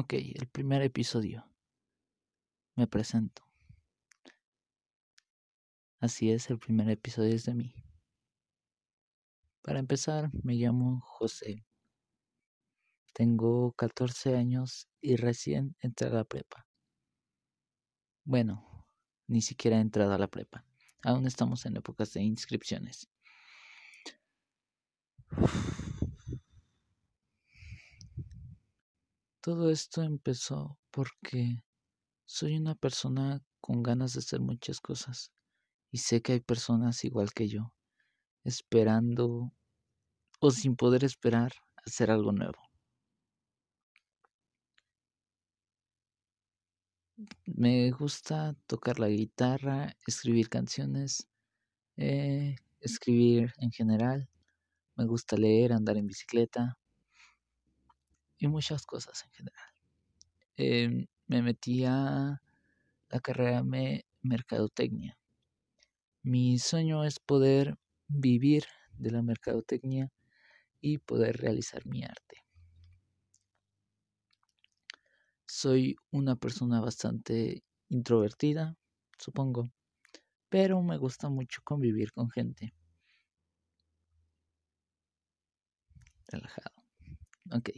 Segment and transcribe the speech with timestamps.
[0.00, 1.44] Ok, el primer episodio.
[2.76, 3.42] Me presento.
[5.98, 7.74] Así es, el primer episodio es de mí.
[9.60, 11.66] Para empezar, me llamo José.
[13.12, 16.68] Tengo 14 años y recién entré a la prepa.
[18.22, 18.86] Bueno,
[19.26, 20.64] ni siquiera he entrado a la prepa.
[21.02, 23.10] Aún estamos en épocas de inscripciones.
[29.48, 31.64] Todo esto empezó porque
[32.26, 35.32] soy una persona con ganas de hacer muchas cosas
[35.90, 37.72] y sé que hay personas igual que yo,
[38.44, 39.50] esperando
[40.38, 41.54] o sin poder esperar
[41.86, 42.60] hacer algo nuevo.
[47.46, 51.26] Me gusta tocar la guitarra, escribir canciones,
[51.96, 54.28] eh, escribir en general.
[54.96, 56.77] Me gusta leer, andar en bicicleta
[58.38, 59.66] y muchas cosas en general.
[60.56, 62.40] Em, me metí a
[63.10, 65.16] la carrera de mercadotecnia.
[66.22, 67.76] Mi sueño es poder
[68.08, 68.64] vivir
[68.98, 70.10] de la mercadotecnia
[70.80, 72.44] y poder realizar mi arte.
[75.46, 78.76] Soy una persona bastante introvertida,
[79.18, 79.70] supongo,
[80.48, 82.74] pero me gusta mucho convivir con gente.
[86.28, 86.82] Relajado.
[87.52, 87.70] Ok.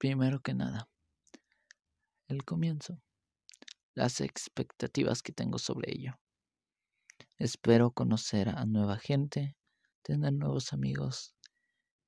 [0.00, 0.88] Primero que nada,
[2.28, 3.02] el comienzo,
[3.94, 6.18] las expectativas que tengo sobre ello.
[7.36, 9.58] Espero conocer a nueva gente,
[10.00, 11.34] tener nuevos amigos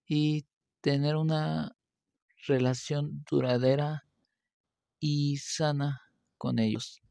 [0.07, 0.47] y
[0.81, 1.77] tener una
[2.47, 4.09] relación duradera
[4.99, 6.01] y sana
[6.39, 7.03] con ellos.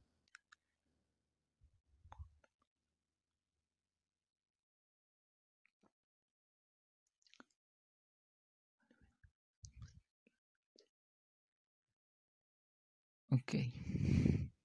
[13.32, 13.54] Ok.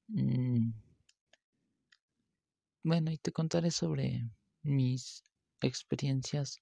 [0.08, 0.72] Mm.
[2.82, 4.28] Bueno, y te contaré sobre
[4.62, 5.22] mis
[5.60, 6.60] experiencias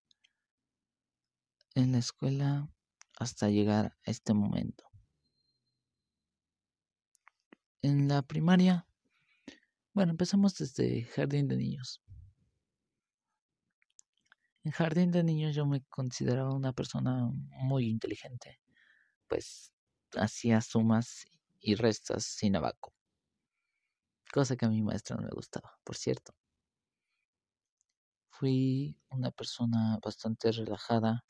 [1.74, 2.68] en la escuela
[3.18, 4.84] hasta llegar a este momento.
[7.80, 8.86] En la primaria,
[9.94, 12.02] bueno, empezamos desde jardín de niños.
[14.62, 17.30] En jardín de niños yo me consideraba una persona
[17.62, 18.60] muy inteligente,
[19.26, 19.72] pues
[20.16, 21.24] hacía sumas
[21.64, 22.92] y restas sin abaco.
[24.32, 26.34] Cosa que a mi maestra no me gustaba, por cierto.
[28.28, 31.24] Fui una persona bastante relajada,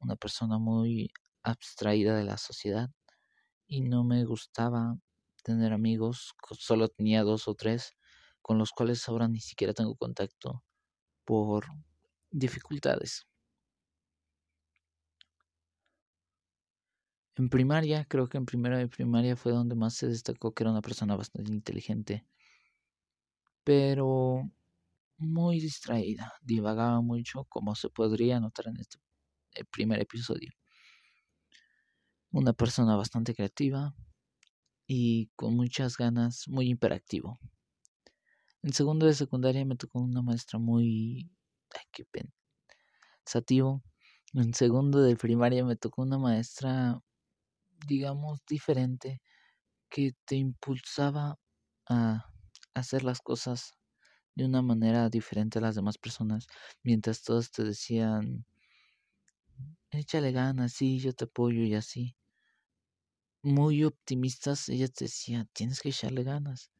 [0.00, 1.10] una persona muy
[1.44, 2.90] abstraída de la sociedad
[3.66, 4.98] y no me gustaba
[5.44, 7.92] tener amigos, solo tenía dos o tres
[8.42, 10.64] con los cuales ahora ni siquiera tengo contacto
[11.24, 11.66] por
[12.30, 13.26] dificultades.
[17.38, 20.70] En primaria, creo que en primera de primaria fue donde más se destacó que era
[20.70, 22.26] una persona bastante inteligente,
[23.62, 24.50] pero
[25.18, 28.98] muy distraída, divagaba mucho, como se podría notar en este
[29.70, 30.50] primer episodio.
[32.30, 33.94] Una persona bastante creativa
[34.86, 37.38] y con muchas ganas, muy hiperactivo.
[38.62, 41.30] En segundo de secundaria me tocó una maestra muy...
[41.74, 42.04] Ay, qué
[43.24, 43.82] pensativo.
[44.32, 47.02] En segundo de primaria me tocó una maestra
[47.86, 49.20] digamos, diferente
[49.90, 51.38] que te impulsaba
[51.88, 52.26] a
[52.74, 53.74] hacer las cosas
[54.36, 56.46] de una manera diferente a las demás personas,
[56.84, 58.46] mientras todos te decían,
[59.90, 62.16] échale ganas, sí, yo te apoyo y así.
[63.42, 66.70] Muy optimistas, ella te decía, tienes que echarle ganas,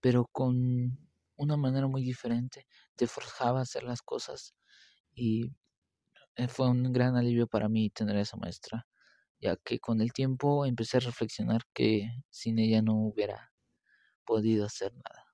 [0.00, 0.98] pero con
[1.36, 2.66] una manera muy diferente,
[2.96, 4.54] te forjaba a hacer las cosas
[5.14, 5.52] y
[6.36, 8.86] eh, fue un gran alivio para mí tener esa maestra
[9.40, 13.52] ya que con el tiempo empecé a reflexionar que sin ella no hubiera
[14.24, 15.26] podido hacer nada.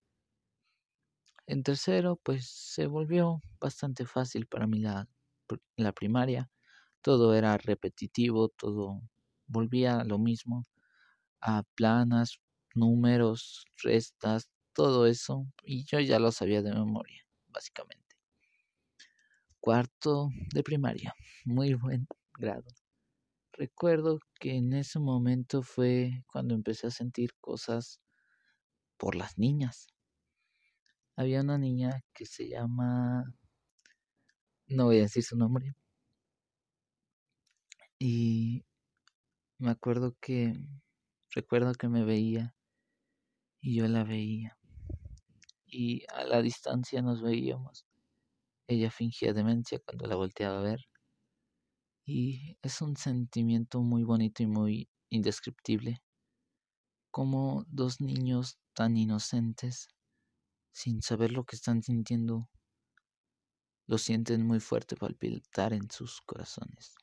[1.47, 5.09] En tercero, pues se volvió bastante fácil para mí la,
[5.77, 6.51] la primaria.
[7.03, 9.01] Todo era repetitivo, todo
[9.47, 10.65] volvía a lo mismo,
[11.41, 12.41] a planas,
[12.75, 18.17] números, restas, todo eso, y yo ya lo sabía de memoria, básicamente.
[19.61, 21.15] Cuarto de primaria,
[21.45, 22.07] muy buen
[22.39, 22.86] grado.
[23.59, 28.03] Recuerdo que en ese momento fue cuando empecé a sentir cosas
[28.99, 29.87] por las niñas.
[31.17, 33.25] Había una niña que se llama...
[34.67, 35.75] No voy a decir su nombre.
[37.99, 38.67] Y
[39.59, 40.53] me acuerdo que...
[41.31, 42.55] Recuerdo que me veía
[43.63, 44.59] y yo la veía.
[45.65, 47.87] Y a la distancia nos veíamos.
[48.67, 50.81] Ella fingía demencia cuando la volteaba a ver
[52.09, 56.05] Y es un sentimiento muy bonito y muy indescriptible.
[57.11, 59.89] Como dos niños tan inocentes,
[60.73, 62.49] sin saber lo que están sintiendo,
[63.89, 66.95] lo sienten muy fuerte palpitar en sus corazones.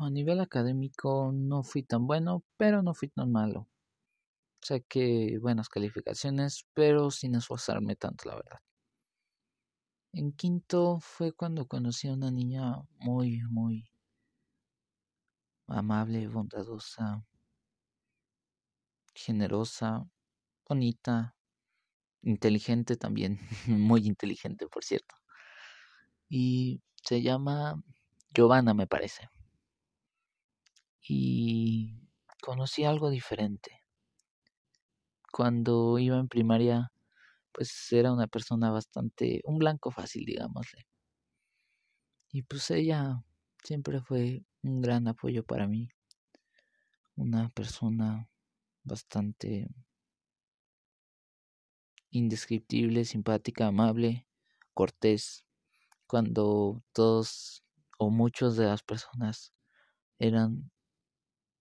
[0.00, 3.68] A nivel académico no fui tan bueno, pero no fui tan malo
[4.88, 8.58] que buenas calificaciones, pero sin esforzarme tanto, la verdad.
[10.12, 13.90] En quinto fue cuando conocí a una niña muy, muy
[15.66, 17.24] amable, bondadosa,
[19.14, 20.06] generosa,
[20.68, 21.36] bonita,
[22.22, 25.14] inteligente también, muy inteligente, por cierto.
[26.28, 27.82] Y se llama
[28.34, 29.28] Giovanna, me parece.
[31.00, 31.94] Y
[32.42, 33.77] conocí algo diferente
[35.32, 36.92] cuando iba en primaria,
[37.52, 40.86] pues era una persona bastante, un blanco fácil, digámosle.
[42.30, 43.22] Y pues ella
[43.64, 45.88] siempre fue un gran apoyo para mí,
[47.16, 48.28] una persona
[48.84, 49.68] bastante
[52.10, 54.26] indescriptible, simpática, amable,
[54.74, 55.44] cortés,
[56.06, 57.64] cuando todos
[57.98, 59.52] o muchos de las personas
[60.18, 60.70] eran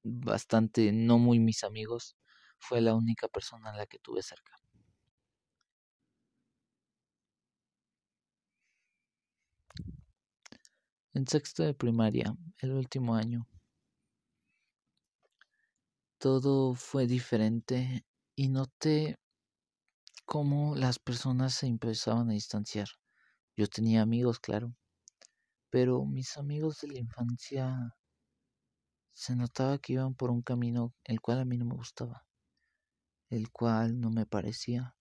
[0.03, 2.17] bastante no muy mis amigos,
[2.59, 4.53] fue la única persona a la que tuve cerca.
[11.13, 13.47] En sexto de primaria, el último año,
[16.19, 18.05] todo fue diferente
[18.35, 19.17] y noté
[20.25, 22.87] cómo las personas se empezaban a distanciar.
[23.55, 24.75] Yo tenía amigos, claro,
[25.71, 27.95] pero mis amigos de la infancia
[29.13, 32.26] se notaba que iban por un camino el cual a mí no me gustaba
[33.29, 34.95] el cual no me parecía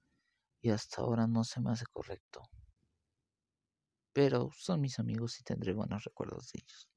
[0.61, 2.43] y hasta ahora no se me hace correcto.
[4.13, 6.89] Pero son mis amigos y tendré buenos recuerdos de ellos.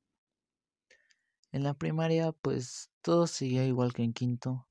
[1.52, 4.68] En la primaria pues todo seguía igual que en quinto,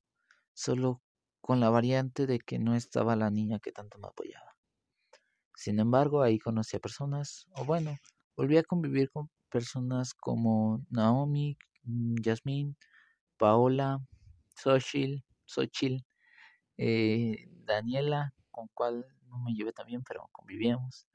[0.53, 1.01] solo
[1.41, 4.55] con la variante de que no estaba la niña que tanto me apoyaba.
[5.55, 7.97] Sin embargo, ahí conocí a personas, o bueno,
[8.37, 12.77] volví a convivir con personas como Naomi, Yasmin,
[13.37, 13.99] Paola,
[14.55, 16.05] Xochil, Xochil,
[16.81, 21.07] eh, Daniela, con cual no me llevé tan bien, pero convivíamos,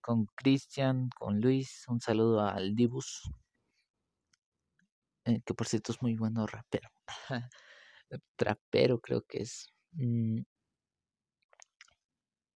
[0.00, 3.30] con Cristian, con Luis, un saludo al Dibus,
[5.26, 6.88] eh, que por cierto es muy bueno rapero,
[8.36, 9.68] trapero creo que es.
[9.92, 10.40] Mm.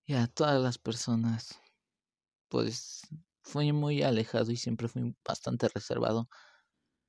[0.06, 1.60] Y a todas las personas,
[2.48, 3.02] pues
[3.42, 6.30] fui muy alejado y siempre fui bastante reservado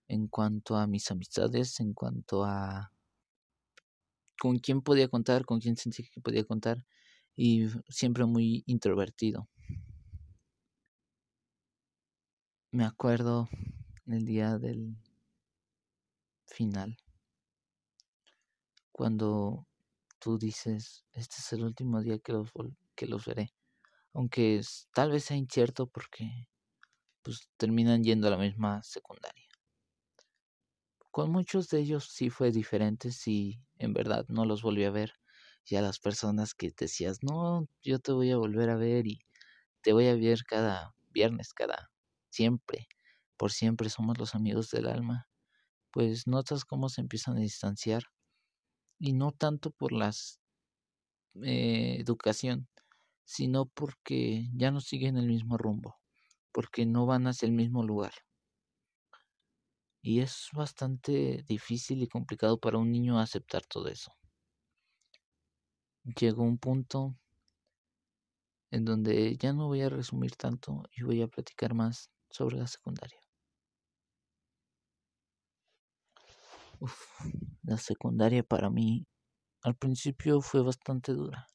[0.09, 2.91] en cuanto a mis amistades, en cuanto a
[4.39, 6.85] con quién podía contar, con quién sentía que podía contar
[7.35, 9.49] y siempre muy introvertido.
[12.71, 13.49] Me acuerdo
[14.07, 14.97] el día del
[16.45, 16.97] final,
[18.91, 19.67] cuando
[20.19, 22.49] tú dices, este es el último día que los,
[22.95, 23.53] que los veré,
[24.13, 24.61] aunque
[24.93, 26.47] tal vez sea incierto porque
[27.21, 29.44] pues terminan yendo a la misma secundaria.
[31.15, 35.13] Con muchos de ellos sí fue diferente, sí, en verdad no los volví a ver.
[35.65, 39.21] Y a las personas que decías, no, yo te voy a volver a ver y
[39.81, 41.91] te voy a ver cada viernes, cada
[42.29, 42.89] siempre,
[43.37, 45.29] por siempre somos los amigos del alma,
[45.91, 48.03] pues notas cómo se empiezan a distanciar
[48.99, 50.11] y no tanto por la
[51.43, 52.67] eh, educación,
[53.25, 55.97] sino porque ya no siguen el mismo rumbo,
[56.51, 58.13] porque no van hacia el mismo lugar.
[60.07, 64.11] Y es bastante difícil y complicado para un niño aceptar todo eso.
[66.03, 67.17] Llegó un punto
[68.69, 72.67] en donde ya no voy a resumir tanto y voy a platicar más sobre la
[72.67, 73.19] secundaria.
[77.63, 79.07] la secundaria para mí
[79.63, 81.47] al principio fue bastante dura.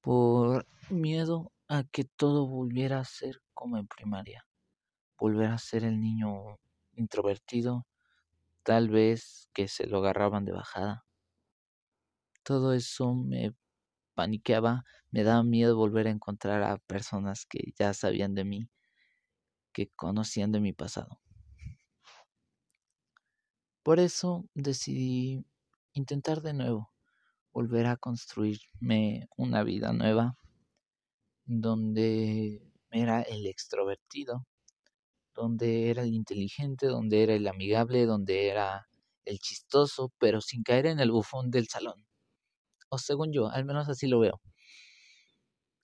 [0.00, 4.46] Por miedo a que todo volviera a ser como en primaria
[5.22, 6.58] volver a ser el niño
[6.94, 7.86] introvertido,
[8.62, 11.04] tal vez que se lo agarraban de bajada.
[12.42, 13.54] Todo eso me
[14.14, 18.70] paniqueaba, me daba miedo volver a encontrar a personas que ya sabían de mí,
[19.72, 21.20] que conocían de mi pasado.
[23.82, 25.44] Por eso decidí
[25.92, 26.92] intentar de nuevo,
[27.52, 30.36] volver a construirme una vida nueva,
[31.44, 34.46] donde era el extrovertido,
[35.42, 38.86] donde era el inteligente, donde era el amigable, donde era
[39.24, 42.06] el chistoso, pero sin caer en el bufón del salón.
[42.90, 44.40] o según yo, al menos así lo veo.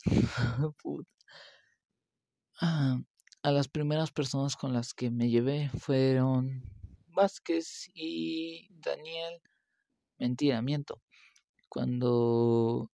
[2.60, 2.98] Ah,
[3.44, 6.64] a las primeras personas con las que me llevé fueron
[7.06, 9.40] Vázquez y Daniel.
[10.18, 11.00] Mentira, miento.
[11.68, 12.90] Cuando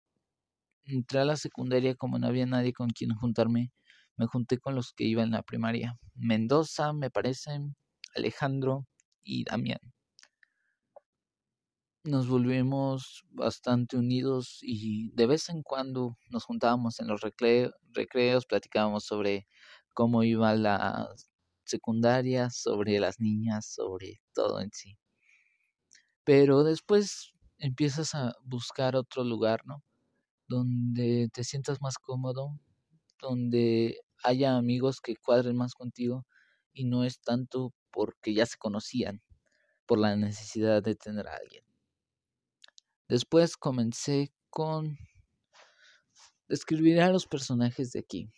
[0.85, 3.71] entré a la secundaria, como no había nadie con quien juntarme,
[4.17, 5.99] me junté con los que iban en la primaria.
[6.15, 7.77] Mendoza, me parecen,
[8.15, 8.87] Alejandro
[9.23, 9.81] y Damián.
[12.05, 19.05] Nos volvimos bastante unidos y de vez en cuando nos juntábamos en los recreos, platicábamos
[19.05, 19.47] sobre
[19.95, 21.09] cómo iba la
[21.65, 24.99] secundaria, sobre las niñas, sobre todo en sí.
[26.25, 29.85] Pero después empiezas a buscar otro lugar, ¿no?
[30.49, 32.59] Donde te sientas más cómodo,
[33.23, 36.27] donde haya amigos que cuadren más contigo
[36.75, 39.23] y no es tanto porque ya se conocían,
[39.87, 41.65] por la necesidad de tener a alguien.
[43.09, 44.99] Después comencé con
[46.49, 48.31] describir a los personajes de aquí,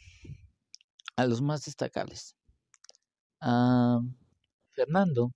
[1.16, 2.36] a los más destacables.
[3.40, 4.00] A
[4.72, 5.32] Fernando,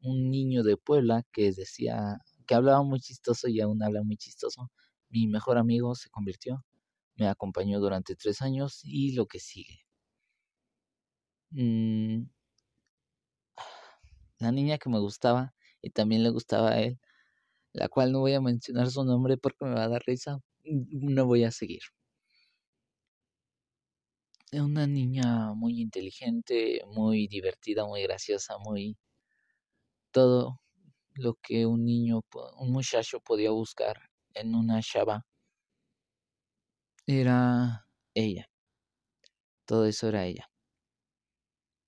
[0.00, 4.70] un niño de Puebla que decía que hablaba muy chistoso y aún habla muy chistoso.
[5.08, 6.64] Mi mejor amigo se convirtió,
[7.16, 9.80] me acompañó durante tres años y lo que sigue.
[11.52, 12.26] Mm,
[14.38, 16.98] la niña que me gustaba y también le gustaba a él,
[17.72, 21.26] la cual no voy a mencionar su nombre porque me va a dar risa, no
[21.26, 21.82] voy a seguir.
[24.52, 28.96] Una niña muy inteligente, muy divertida, muy graciosa, muy
[30.12, 30.60] todo
[31.14, 32.22] lo que un niño,
[32.58, 35.26] un muchacho podía buscar en una chava
[37.06, 38.48] era ella.
[39.66, 40.48] Todo eso era ella.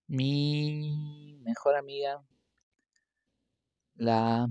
[0.08, 2.20] Mi mejor amiga,
[3.96, 4.46] la,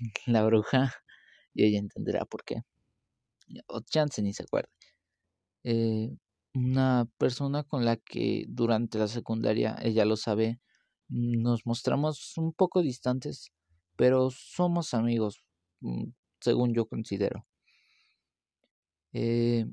[0.26, 0.94] la bruja,
[1.54, 2.62] y ella entenderá por qué.
[3.68, 4.70] O chance ni se acuerda.
[5.64, 6.10] Eh,
[6.54, 10.60] una persona con la que durante la secundaria, ella lo sabe,
[11.08, 13.52] nos mostramos un poco distantes,
[13.96, 15.42] pero somos amigos,
[15.80, 16.06] mm,
[16.40, 17.46] según yo considero.
[19.12, 19.66] Eh,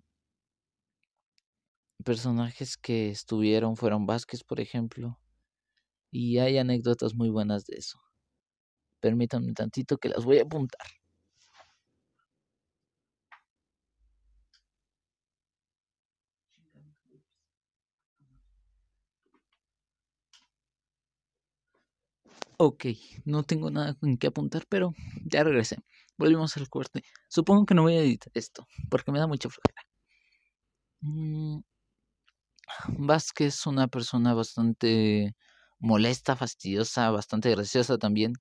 [2.04, 5.20] personajes que estuvieron fueron Vázquez, por ejemplo,
[6.12, 8.00] y hay anécdotas muy buenas de eso.
[9.00, 10.88] Permítanme tantito que las voy a apuntar.
[22.58, 22.86] Ok,
[23.26, 24.94] no tengo nada en que apuntar, pero
[25.26, 25.78] ya regresé.
[26.18, 27.04] Volvimos al corte.
[27.30, 29.86] Supongo que no voy a editar esto, porque me da mucha flojera.
[31.02, 31.60] Mm,
[32.98, 35.36] Vázquez es una persona bastante
[35.80, 38.34] molesta, fastidiosa, bastante graciosa también,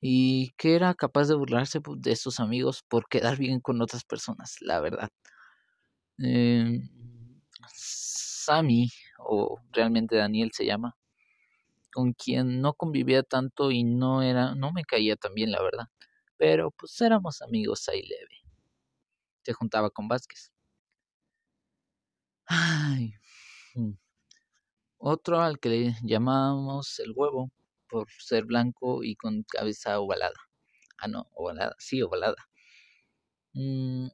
[0.00, 4.56] y que era capaz de burlarse de sus amigos por quedar bien con otras personas,
[4.60, 5.10] la verdad.
[6.22, 6.80] Eh,
[7.74, 10.96] Sammy, o realmente Daniel se llama,
[11.92, 15.86] con quien no convivía tanto y no era, no me caía tan bien, la verdad.
[16.38, 18.36] Pero pues éramos amigos ahí leve.
[19.44, 20.52] Se juntaba con Vázquez.
[22.48, 23.15] Ay,
[23.76, 23.92] Mm.
[24.98, 27.50] Otro al que le llamamos el huevo
[27.88, 30.34] por ser blanco y con cabeza ovalada.
[30.98, 32.36] Ah, no, ovalada, sí, ovalada.
[33.54, 34.08] Mm.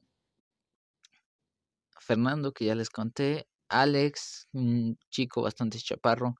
[1.99, 3.47] Fernando, que ya les conté.
[3.69, 6.35] Alex, un chico bastante chaparro,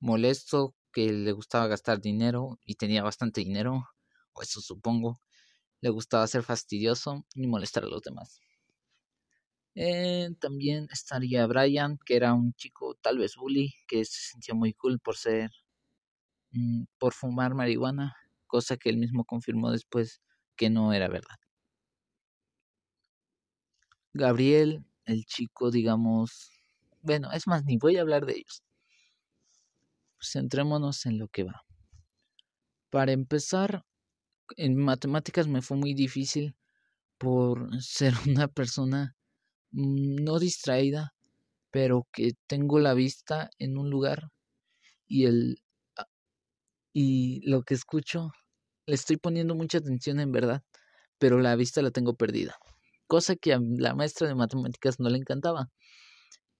[0.00, 3.88] molesto, que le gustaba gastar dinero y tenía bastante dinero,
[4.32, 5.20] o eso supongo.
[5.80, 8.40] Le gustaba ser fastidioso y molestar a los demás.
[9.76, 14.72] Eh, también estaría Brian, que era un chico tal vez bully, que se sentía muy
[14.74, 15.50] cool por ser,
[16.52, 18.14] mm, por fumar marihuana,
[18.46, 20.20] cosa que él mismo confirmó después
[20.56, 21.36] que no era verdad.
[24.12, 26.50] Gabriel, el chico, digamos,
[27.02, 28.62] bueno, es más, ni voy a hablar de ellos.
[30.20, 31.64] Centrémonos en lo que va.
[32.90, 33.84] Para empezar,
[34.56, 36.56] en matemáticas me fue muy difícil
[37.18, 39.16] por ser una persona
[39.74, 41.14] no distraída,
[41.70, 44.30] pero que tengo la vista en un lugar
[45.08, 45.58] y el
[45.96, 46.06] ah,
[46.94, 48.32] y lo que escucho
[48.86, 50.62] le estoy poniendo mucha atención en verdad,
[51.18, 52.56] pero la vista la tengo perdida,
[53.08, 55.70] cosa que a la maestra de matemáticas no le encantaba.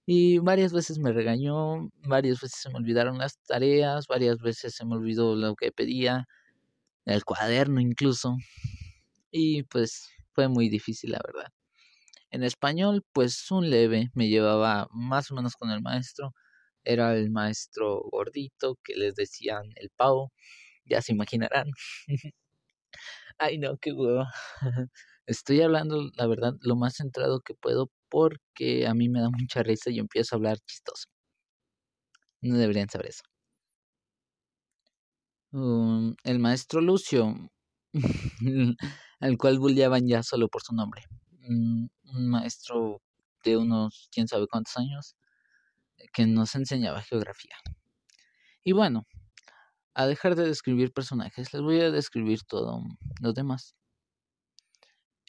[0.07, 4.85] Y varias veces me regañó, varias veces se me olvidaron las tareas, varias veces se
[4.85, 6.27] me olvidó lo que pedía,
[7.05, 8.37] el cuaderno incluso.
[9.31, 11.51] Y pues fue muy difícil, la verdad.
[12.31, 16.33] En español, pues un leve, me llevaba más o menos con el maestro.
[16.83, 20.31] Era el maestro gordito que les decían el pavo,
[20.85, 21.67] ya se imaginarán.
[23.37, 24.31] Ay no, qué hueva.
[25.27, 29.63] Estoy hablando, la verdad, lo más centrado que puedo porque a mí me da mucha
[29.63, 31.07] risa y empiezo a hablar chistoso.
[32.41, 33.23] No deberían saber eso.
[35.51, 37.33] Um, el maestro Lucio,
[39.19, 41.03] al cual bulleaban ya solo por su nombre.
[42.13, 43.01] Un maestro
[43.43, 45.15] de unos quién sabe cuántos años
[46.13, 47.55] que nos enseñaba geografía.
[48.63, 49.05] Y bueno,
[49.93, 52.81] a dejar de describir personajes, les voy a describir todo
[53.21, 53.75] lo demás.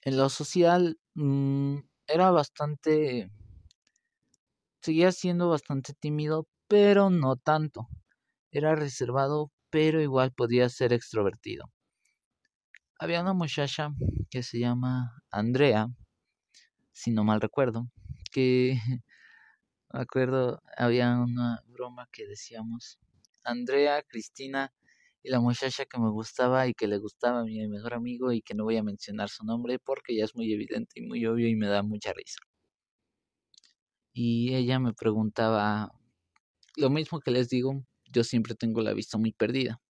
[0.04, 3.30] En lo social mm, era bastante...
[4.80, 7.88] Seguía siendo bastante tímido, pero no tanto.
[8.50, 11.72] Era reservado, pero igual podía ser extrovertido.
[12.98, 13.90] Había una muchacha
[14.30, 15.88] que se llama Andrea,
[16.96, 17.88] si no mal recuerdo,
[18.32, 18.78] que
[19.92, 22.98] me acuerdo, había una broma que decíamos,
[23.44, 24.72] Andrea, Cristina
[25.22, 28.40] y la muchacha que me gustaba y que le gustaba a mi mejor amigo y
[28.40, 31.48] que no voy a mencionar su nombre porque ya es muy evidente y muy obvio
[31.48, 32.38] y me da mucha risa.
[34.14, 35.92] Y ella me preguntaba,
[36.76, 39.82] lo mismo que les digo, yo siempre tengo la vista muy perdida.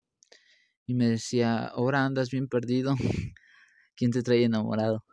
[0.87, 2.97] Y me decía, ahora andas bien perdido,
[3.97, 5.05] ¿quién te trae enamorado?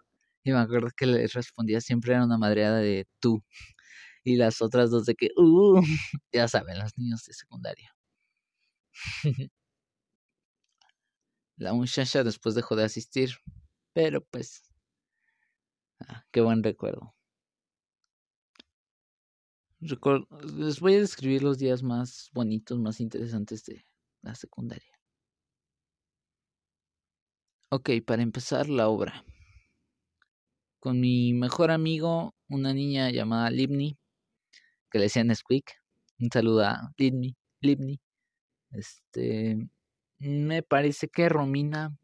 [0.44, 3.44] Y me acuerdo que le respondía siempre era una madreada de tú.
[4.24, 5.82] Y las otras dos de que, uh,
[6.34, 7.94] ya saben, los niños de secundaria.
[11.58, 13.32] La muchacha después dejó de asistir,
[13.94, 14.64] pero pues,
[16.08, 17.16] ah, qué buen recuerdo.
[19.80, 23.86] Les voy a describir los días más bonitos, más interesantes de
[24.22, 24.94] la secundaria.
[27.70, 29.26] Ok, para empezar la obra.
[30.84, 33.98] Con mi mejor amigo, una niña llamada Libni,
[34.92, 35.76] que le decían Squeak.
[36.20, 37.38] Un saludo a Libni.
[37.62, 38.02] Libni.
[38.70, 39.70] Este,
[40.20, 41.98] me parece que Romina,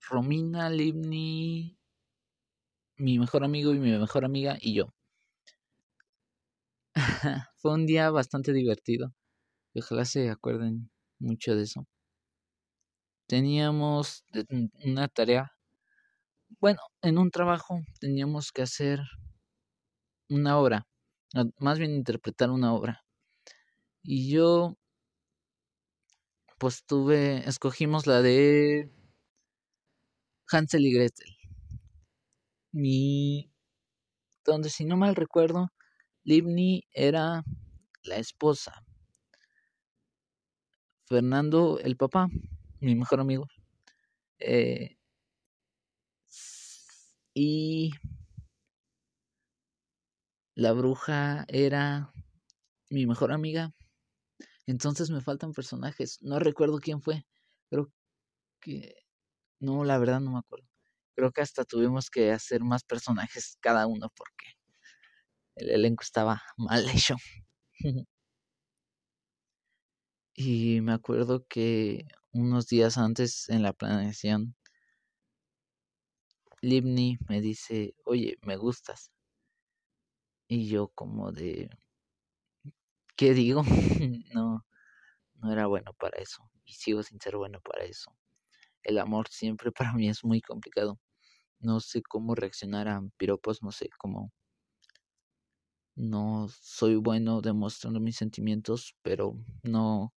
[0.00, 1.78] Romina, Livni,
[2.96, 4.92] mi mejor amigo y mi mejor amiga y yo.
[7.58, 9.14] Fue un día bastante divertido.
[9.76, 11.86] ojalá se acuerden mucho de eso.
[13.28, 14.24] Teníamos
[14.82, 15.52] una tarea.
[16.58, 19.00] Bueno, en un trabajo teníamos que hacer
[20.28, 20.86] una obra.
[21.58, 23.04] Más bien interpretar una obra.
[24.02, 24.76] Y yo
[26.58, 28.90] pues tuve, escogimos la de
[30.52, 31.36] Hansel y Gretel.
[32.72, 33.50] Mi,
[34.44, 35.68] donde si no mal recuerdo,
[36.24, 37.44] Livni era
[38.02, 38.84] la esposa.
[41.06, 42.28] Fernando, el papá,
[42.80, 43.46] mi mejor amigo.
[44.38, 44.96] Eh,
[47.42, 47.90] y
[50.54, 52.12] la bruja era
[52.90, 53.72] mi mejor amiga.
[54.66, 56.18] Entonces me faltan personajes.
[56.22, 57.26] No recuerdo quién fue.
[57.70, 57.90] Creo
[58.60, 58.94] que...
[59.60, 60.66] No, la verdad no me acuerdo.
[61.16, 64.46] Creo que hasta tuvimos que hacer más personajes cada uno porque
[65.56, 67.16] el elenco estaba mal hecho.
[70.34, 74.54] y me acuerdo que unos días antes en la planeación,
[76.62, 79.10] Livni me dice, oye, me gustas.
[80.48, 81.70] Y yo como de,
[83.16, 83.62] ¿qué digo?
[84.34, 84.64] no,
[85.36, 88.16] no era bueno para eso y sigo sin ser bueno para eso.
[88.82, 90.98] El amor siempre para mí es muy complicado.
[91.60, 94.32] No sé cómo reaccionar a piropos, no sé cómo.
[95.94, 100.12] No soy bueno demostrando mis sentimientos, pero no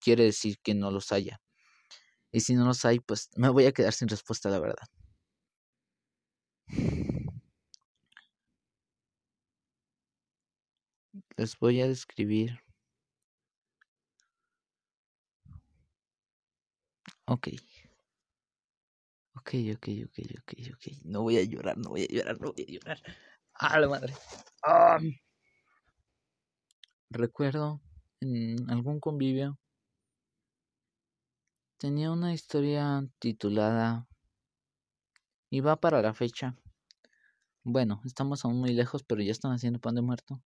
[0.00, 1.40] quiere decir que no los haya.
[2.32, 4.86] Y si no los hay, pues me voy a quedar sin respuesta, la verdad.
[11.36, 12.60] Les voy a describir.
[17.26, 17.48] Ok.
[19.36, 20.84] Ok, ok, ok, ok, ok.
[21.04, 23.02] No voy a llorar, no voy a llorar, no voy a llorar.
[23.54, 24.14] ¡Ah, la madre!
[24.62, 24.98] Ah.
[27.10, 27.80] Recuerdo
[28.20, 29.58] en algún convivio
[31.78, 34.06] tenía una historia titulada
[35.56, 36.54] y va para la fecha.
[37.64, 40.42] Bueno, estamos aún muy lejos, pero ya están haciendo pan de muerto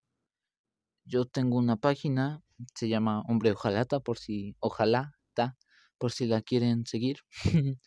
[1.09, 2.43] yo tengo una página,
[2.75, 5.57] se llama Hombre Ojalata, por si, ojalá, ta,
[5.97, 7.17] por si la quieren seguir,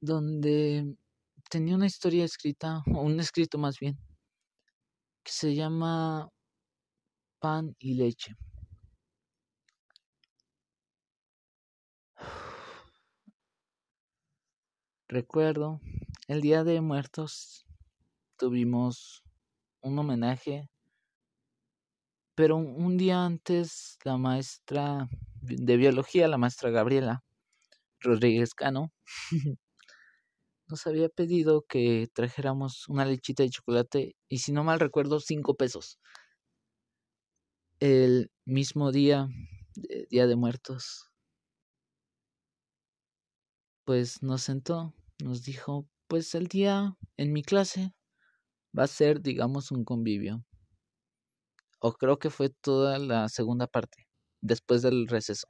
[0.00, 0.96] donde
[1.50, 3.98] tenía una historia escrita, o un escrito más bien,
[5.22, 6.30] que se llama
[7.38, 8.34] Pan y Leche.
[15.08, 15.80] Recuerdo,
[16.30, 17.66] el Día de Muertos
[18.36, 19.24] tuvimos
[19.80, 20.68] un homenaje
[22.36, 25.08] pero un día antes la maestra
[25.40, 27.24] de biología, la maestra Gabriela
[27.98, 28.92] Rodríguez Cano,
[30.68, 35.56] nos había pedido que trajéramos una lechita de chocolate y si no mal recuerdo, cinco
[35.56, 35.98] pesos.
[37.80, 39.26] El mismo día,
[40.10, 41.10] Día de Muertos,
[43.84, 47.94] pues nos sentó, nos dijo, pues el día en mi clase
[48.76, 50.44] va a ser, digamos, un convivio.
[51.78, 54.08] O creo que fue toda la segunda parte,
[54.40, 55.46] después del receso.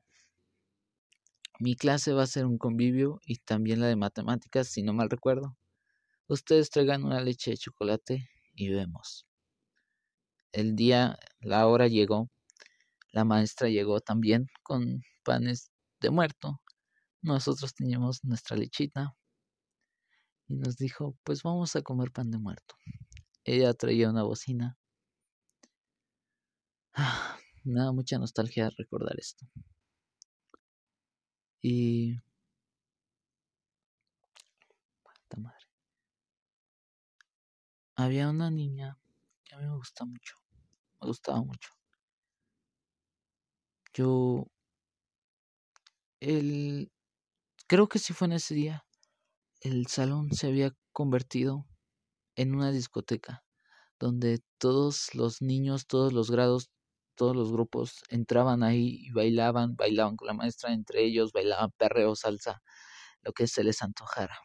[1.60, 5.08] Mi clase va a ser un convivio y también la de matemáticas, si no mal
[5.08, 5.56] recuerdo.
[6.28, 9.26] Ustedes traigan una leche de chocolate y vemos.
[10.52, 12.28] El día, la hora llegó.
[13.12, 15.70] La maestra llegó también con panes
[16.02, 16.60] de muerto.
[17.22, 19.16] Nosotros teníamos nuestra lechita
[20.50, 22.74] y nos dijo, pues vamos a comer pan de muerto.
[23.44, 24.76] Ella traía una bocina.
[26.92, 29.46] Ah, me da mucha nostalgia recordar esto.
[31.62, 32.16] Y...
[35.36, 35.66] madre.
[37.94, 38.98] Había una niña
[39.44, 40.34] que a mí me gusta mucho.
[41.00, 41.70] Me gustaba mucho.
[43.94, 44.48] Yo...
[46.18, 46.90] El...
[47.68, 48.84] Creo que sí fue en ese día.
[49.60, 51.66] El salón se había convertido
[52.34, 53.44] en una discoteca
[53.98, 56.70] donde todos los niños, todos los grados,
[57.14, 62.16] todos los grupos entraban ahí y bailaban, bailaban con la maestra, entre ellos bailaban perreo,
[62.16, 62.62] salsa,
[63.22, 64.38] lo que se les antojara.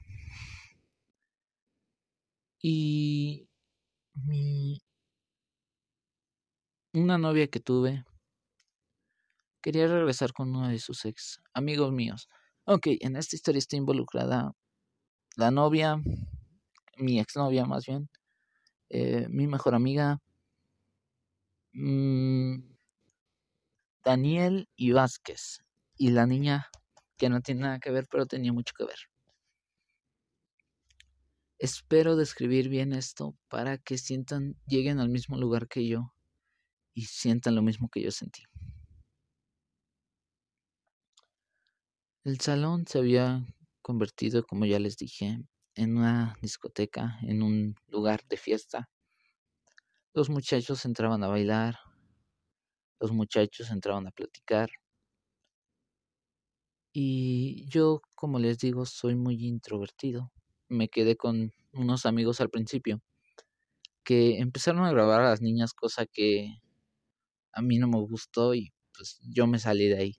[2.61, 3.47] Y
[4.13, 4.81] mi
[6.93, 8.03] una novia que tuve
[9.61, 12.27] quería regresar con uno de sus ex amigos míos.
[12.65, 14.53] Ok, en esta historia está involucrada
[15.37, 16.01] la novia,
[16.97, 18.09] mi exnovia más bien,
[18.89, 20.19] eh, mi mejor amiga,
[21.75, 22.73] Mm,
[24.05, 25.59] Daniel y Vázquez.
[25.97, 26.69] Y la niña
[27.17, 28.97] que no tiene nada que ver, pero tenía mucho que ver.
[31.59, 36.13] Espero describir bien esto para que sientan, lleguen al mismo lugar que yo
[36.93, 38.43] y sientan lo mismo que yo sentí.
[42.23, 43.45] El salón se había
[43.87, 45.39] convertido, como ya les dije,
[45.75, 48.89] en una discoteca, en un lugar de fiesta
[50.15, 51.77] los muchachos entraban a bailar,
[52.99, 54.69] los muchachos entraban a platicar.
[56.93, 60.31] Y yo, como les digo, soy muy introvertido.
[60.67, 63.01] Me quedé con unos amigos al principio
[64.05, 66.61] que empezaron a grabar a las niñas, cosa que
[67.53, 70.13] a mí no me gustó y pues yo me salí de ahí.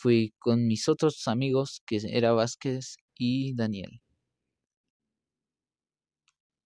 [0.00, 4.00] Fui con mis otros amigos, que era Vázquez y Daniel.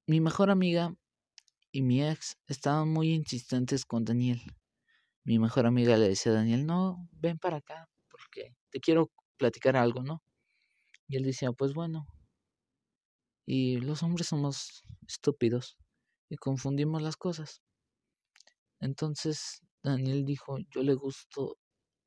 [0.06, 0.94] Mi mejor amiga
[1.72, 4.40] y mi ex estaban muy insistentes con Daniel.
[5.24, 9.76] Mi mejor amiga le decía a Daniel, no, ven para acá, porque te quiero platicar
[9.76, 10.22] algo, ¿no?
[11.08, 12.06] Y él decía, pues bueno.
[13.46, 15.76] Y los hombres somos estúpidos
[16.28, 17.62] y confundimos las cosas.
[18.78, 21.58] Entonces Daniel dijo, yo le gusto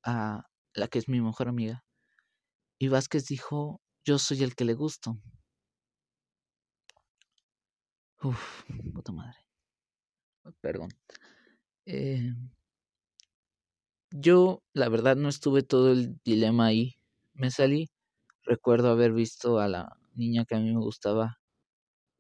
[0.04, 0.46] a
[0.78, 1.84] la que es mi mejor amiga.
[2.80, 5.18] Y Vázquez dijo, yo soy el que le gusto.
[8.22, 8.64] Uf,
[8.94, 9.48] puta madre
[10.62, 10.90] perdón.
[11.86, 12.34] Eh,
[14.12, 16.96] yo, la verdad, no estuve todo el dilema ahí.
[17.34, 17.90] Me salí.
[18.44, 21.40] Recuerdo haber visto a la niña que a mí me gustaba.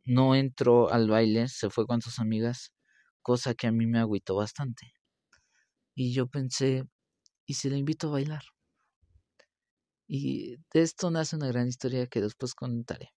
[0.05, 2.73] No entró al baile, se fue con sus amigas,
[3.21, 4.93] cosa que a mí me agüitó bastante.
[5.95, 6.85] Y yo pensé,
[7.47, 8.43] ¿y si la invito a bailar?
[10.07, 13.13] Y de esto nace una gran historia que después contaré.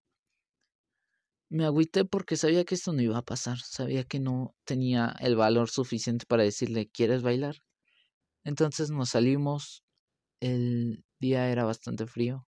[1.51, 5.35] Me agüité porque sabía que esto no iba a pasar, sabía que no tenía el
[5.35, 7.57] valor suficiente para decirle, ¿quieres bailar?
[8.45, 9.85] Entonces nos salimos,
[10.39, 12.47] el día era bastante frío,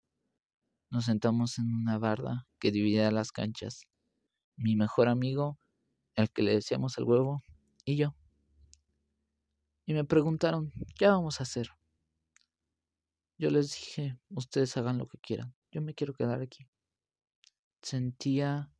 [0.89, 3.81] nos sentamos en una barda que dividía las canchas,
[4.55, 5.59] mi mejor amigo,
[6.15, 7.41] el que le decíamos el huevo,
[7.83, 8.15] y yo.
[9.85, 11.69] Y me preguntaron, ¿qué vamos a hacer?
[13.37, 16.69] Yo les dije, ustedes hagan lo que quieran, yo me quiero quedar aquí.
[17.81, 18.71] Sentía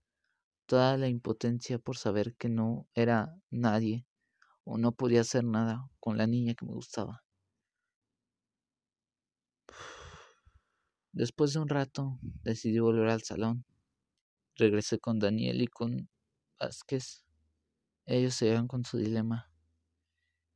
[0.66, 4.06] toda la impotencia por saber que no era nadie
[4.64, 7.26] o no podía hacer nada con la niña que me gustaba.
[11.12, 13.66] Después de un rato decidí volver al salón.
[14.56, 16.10] Regresé con Daniel y con
[16.60, 17.26] Vázquez.
[18.06, 19.53] Ellos se iban con su dilema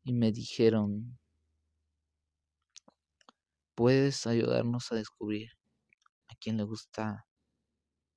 [0.07, 1.19] y me dijeron,
[3.75, 5.49] ¿puedes ayudarnos a descubrir
[6.29, 7.27] a quién le gusta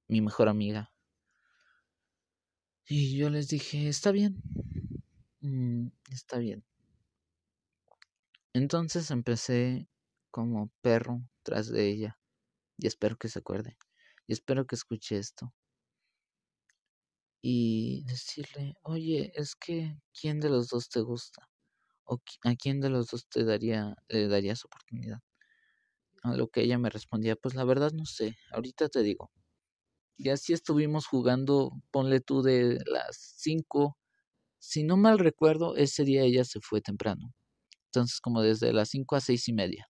[0.06, 0.92] mi mejor amiga?
[2.86, 4.40] Y yo les dije, está bien,
[5.40, 6.64] mm, está bien.
[8.52, 9.88] Entonces empecé
[10.30, 12.16] como perro tras de ella,
[12.78, 13.76] y espero que se acuerde.
[14.28, 15.52] y espero que escuche esto.
[17.42, 21.49] Y decirle, oye, es que ¿quién de los dos te gusta?
[22.12, 22.18] ¿O
[22.50, 25.20] a quién de los dos te daría, le darías oportunidad?
[26.24, 29.30] A lo que ella me respondía, pues la verdad no sé, ahorita te digo.
[30.16, 33.98] Y así estuvimos jugando, ponle tú de las 5.
[34.58, 37.34] Si no mal recuerdo, ese día ella se fue temprano.
[37.86, 39.88] Entonces como desde las 5 a seis y media.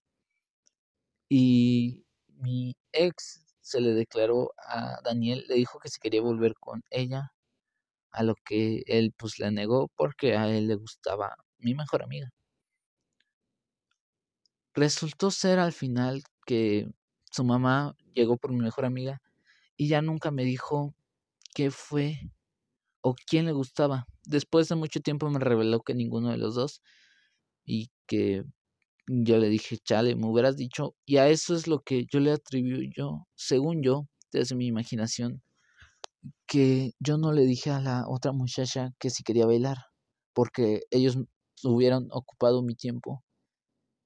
[1.32, 6.82] Y mi ex se le declaró a Daniel, le dijo que si quería volver con
[6.90, 7.32] ella,
[8.12, 12.32] a lo que él pues le negó porque a él le gustaba mi mejor amiga.
[14.74, 16.88] Resultó ser al final que
[17.30, 19.20] su mamá llegó por mi mejor amiga
[19.76, 20.94] y ya nunca me dijo
[21.54, 22.30] qué fue
[23.00, 24.06] o quién le gustaba.
[24.24, 26.82] Después de mucho tiempo me reveló que ninguno de los dos
[27.64, 28.44] y que
[29.06, 32.32] yo le dije, chale, me hubieras dicho, y a eso es lo que yo le
[32.32, 35.42] atribuyo, según yo, desde mi imaginación,
[36.46, 39.78] que yo no le dije a la otra muchacha que si quería bailar,
[40.32, 41.16] porque ellos
[41.64, 43.22] hubieran ocupado mi tiempo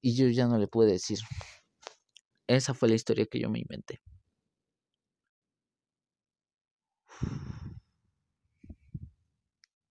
[0.01, 1.19] y yo ya no le pude decir.
[2.47, 4.01] Esa fue la historia que yo me inventé.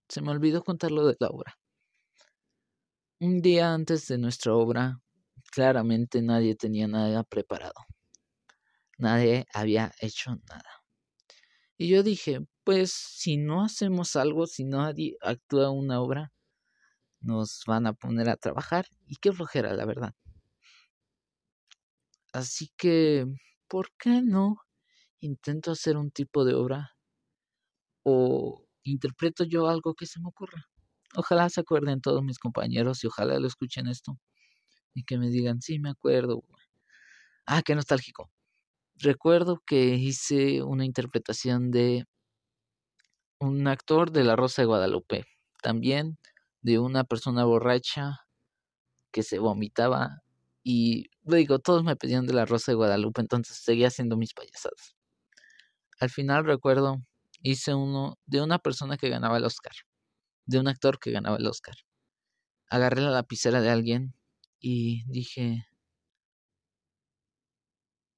[0.09, 1.59] Se me olvidó contar lo de la obra.
[3.21, 5.01] Un día antes de nuestra obra,
[5.51, 7.75] claramente nadie tenía nada preparado.
[8.99, 10.85] Nadie había hecho nada.
[11.77, 16.33] Y yo dije, pues si no hacemos algo, si nadie actúa una obra,
[17.25, 18.87] nos van a poner a trabajar.
[19.07, 20.15] Y qué flojera, la verdad.
[22.33, 23.27] Así que,
[23.69, 24.57] ¿por qué no
[25.21, 26.93] intento hacer un tipo de obra?
[28.05, 30.67] O interpreto yo algo que se me ocurra.
[31.17, 34.19] Ojalá se acuerden todos mis compañeros y ojalá lo escuchen esto.
[34.95, 36.43] Y que me digan, sí, me acuerdo.
[37.47, 38.31] Ah, qué nostálgico.
[38.97, 42.07] Recuerdo que hice una interpretación de
[43.39, 45.25] un actor de La Rosa de Guadalupe.
[45.63, 46.19] También
[46.65, 48.27] de una persona borracha
[49.13, 50.23] que se vomitaba
[50.65, 54.97] y digo, todos me pedían de la Rosa de Guadalupe, entonces seguía haciendo mis payasadas.
[56.01, 57.05] Al final recuerdo,
[57.43, 59.75] hice uno de una persona que ganaba el Oscar,
[60.47, 61.75] de un actor que ganaba el Oscar.
[62.71, 64.15] Agarré la lapicera de alguien
[64.59, 65.67] y dije,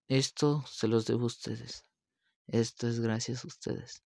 [0.06, 1.84] esto se los debo a ustedes,
[2.46, 4.05] esto es gracias a ustedes.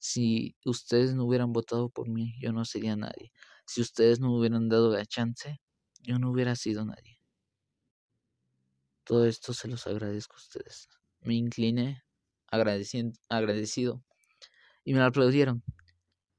[0.00, 3.32] Si ustedes no hubieran votado por mí, yo no sería nadie.
[3.66, 5.60] Si ustedes no me hubieran dado la chance,
[6.00, 7.18] yo no hubiera sido nadie.
[9.04, 10.88] Todo esto se los agradezco a ustedes.
[11.20, 12.02] Me incliné
[12.48, 14.02] agradecido
[14.84, 15.62] y me aplaudieron.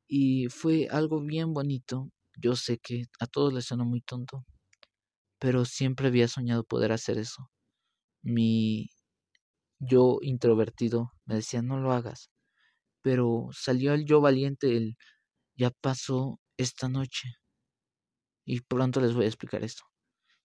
[0.08, 2.12] Y fue algo bien bonito.
[2.38, 4.43] Yo sé que a todos les suena muy tonto,
[5.39, 7.52] pero siempre había soñado poder hacer eso.
[8.24, 8.89] Mi
[9.80, 12.31] yo introvertido me decía, no lo hagas.
[13.02, 14.98] Pero salió el yo valiente, el
[15.56, 17.30] ya pasó esta noche.
[18.46, 19.84] Y pronto les voy a explicar esto.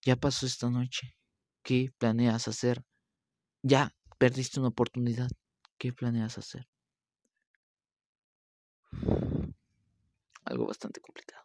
[0.03, 1.17] Ya pasó esta noche.
[1.63, 2.83] ¿Qué planeas hacer?
[3.63, 5.29] Ya perdiste una oportunidad.
[5.79, 6.67] ¿Qué planeas hacer?
[10.45, 11.45] Algo bastante complicado.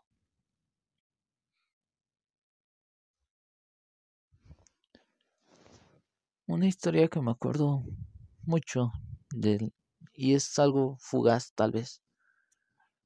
[6.48, 7.84] Una historia que me acuerdo
[8.44, 8.92] mucho
[9.32, 9.72] de
[10.22, 12.00] y es algo fugaz tal vez.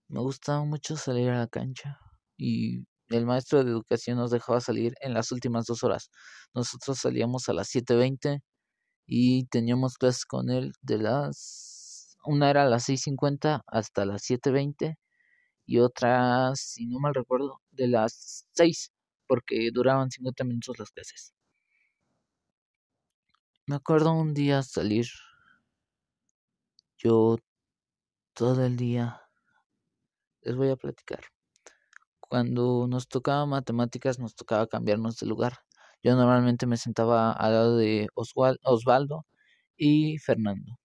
[0.10, 1.98] Me gustaba mucho salir a la cancha
[2.38, 6.10] y el maestro de educación nos dejaba salir en las últimas dos horas.
[6.54, 8.42] Nosotros salíamos a las 7.20
[9.06, 12.18] y teníamos clases con él de las...
[12.26, 14.98] Una era a las 6.50 hasta las 7.20
[15.66, 18.92] y otra, si no mal recuerdo, de las 6
[19.26, 21.34] porque duraban 50 minutos las clases.
[23.68, 25.08] Me acuerdo un día salir
[27.06, 27.38] yo
[28.34, 29.22] todo el día
[30.42, 31.22] les voy a platicar.
[32.20, 35.60] Cuando nos tocaba matemáticas, nos tocaba cambiarnos de lugar.
[36.02, 39.26] Yo normalmente me sentaba al lado de Osvaldo
[39.78, 40.80] y Fernando.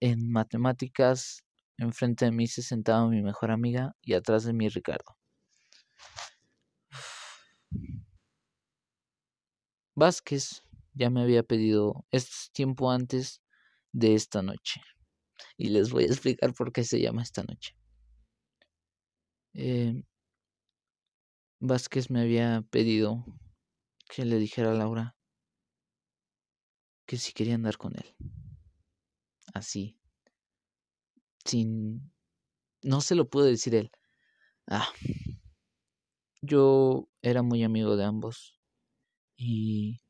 [0.00, 1.42] En matemáticas,
[1.78, 5.16] enfrente de mí se sentaba mi mejor amiga y atrás de mí Ricardo.
[9.94, 13.41] Vázquez ya me había pedido este tiempo antes
[13.92, 14.80] de esta noche.
[15.56, 17.76] Y les voy a explicar por qué se llama esta noche.
[19.54, 20.02] Eh,
[21.60, 23.24] Vázquez me había pedido
[24.08, 25.16] que le dijera a Laura
[27.06, 28.16] que si quería andar con él.
[29.54, 29.98] Así.
[31.44, 32.12] Sin...
[32.82, 33.90] No se lo pudo decir él.
[34.66, 34.88] Ah.
[36.40, 38.58] Yo era muy amigo de ambos.
[39.36, 40.00] Y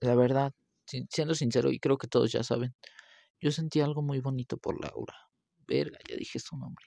[0.00, 0.52] la verdad,
[0.86, 2.74] siendo sincero, y creo que todos ya saben,
[3.42, 5.14] yo sentí algo muy bonito por Laura.
[5.66, 6.86] Verga, ya dije su nombre.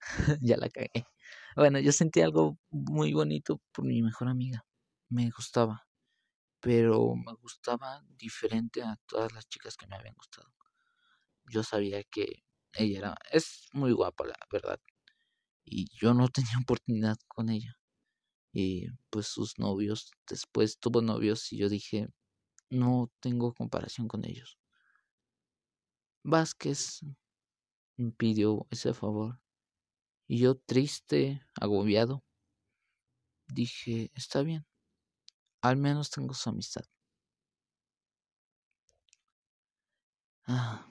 [0.40, 1.04] ya la cagué.
[1.56, 4.64] Bueno, yo sentí algo muy bonito por mi mejor amiga.
[5.10, 5.86] Me gustaba,
[6.60, 10.52] pero me gustaba diferente a todas las chicas que me habían gustado.
[11.50, 14.80] Yo sabía que ella era, es muy guapa, la verdad.
[15.64, 17.76] Y yo no tenía oportunidad con ella.
[18.52, 22.08] Y pues sus novios, después tuvo novios y yo dije,
[22.70, 24.59] no tengo comparación con ellos.
[26.22, 27.00] Vázquez
[28.16, 29.40] pidió ese favor.
[30.28, 32.24] Y yo triste, agobiado,
[33.48, 34.64] dije, está bien,
[35.60, 36.84] al menos tengo su amistad.
[40.46, 40.86] Ah.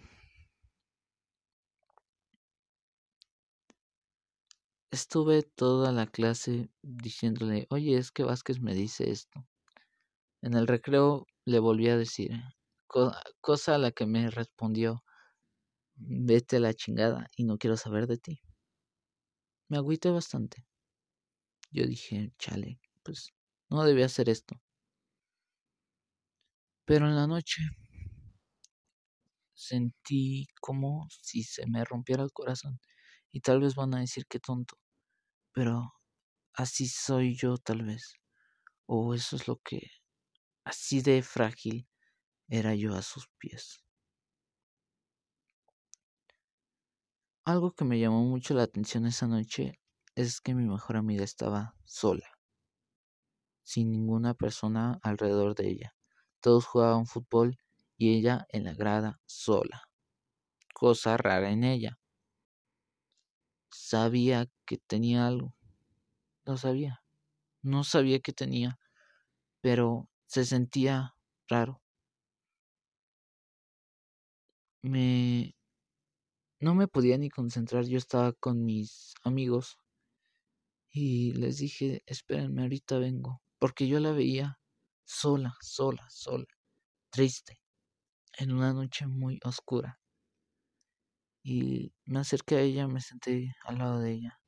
[4.92, 9.46] Estuve toda la clase diciéndole, oye, es que Vázquez me dice esto.
[10.42, 12.32] En el recreo le volví a decir,
[13.42, 15.04] cosa a la que me respondió,
[16.00, 18.42] vete a la chingada y no quiero saber de ti.
[19.70, 20.66] Me agüité bastante.
[21.72, 23.32] Yo dije, chale, pues
[23.70, 24.60] no debía hacer esto.
[26.86, 27.62] Pero en la noche
[29.54, 32.80] sentí como si se me rompiera el corazón.
[33.32, 34.76] Y tal vez van a decir que tonto.
[35.54, 35.94] Pero
[36.54, 38.14] así soy yo tal vez.
[38.88, 39.92] O eso es lo que...
[40.64, 41.88] Así de frágil
[42.48, 43.84] era yo a sus pies.
[47.50, 49.82] Algo que me llamó mucho la atención esa noche
[50.14, 52.38] es que mi mejor amiga estaba sola,
[53.64, 55.96] sin ninguna persona alrededor de ella.
[56.42, 57.58] Todos jugaban fútbol
[57.98, 59.90] y ella en la grada sola.
[60.76, 61.98] Cosa rara en ella.
[63.72, 65.56] Sabía que tenía algo.
[66.46, 67.02] Lo sabía.
[67.64, 68.78] No sabía que tenía,
[69.60, 71.16] pero se sentía
[71.48, 71.82] raro.
[74.84, 75.56] Me
[76.60, 79.78] no me podía ni concentrar, yo estaba con mis amigos
[80.92, 84.60] y les dije, espérenme, ahorita vengo, porque yo la veía
[85.06, 86.46] sola, sola, sola,
[87.12, 87.62] triste,
[88.38, 90.00] en una noche muy oscura.
[91.44, 94.40] Y me acerqué a ella, me senté al lado de ella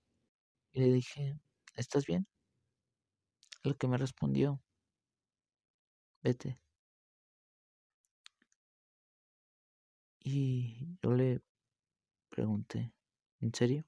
[0.73, 1.39] y le dije,
[1.75, 2.27] ¿estás bien?
[3.63, 4.61] lo que me respondió,
[6.23, 6.59] vete.
[10.23, 11.41] Y yo le
[12.31, 12.93] Pregunté,
[13.41, 13.85] ¿en serio?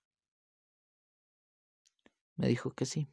[2.38, 3.08] Me dijo que sí.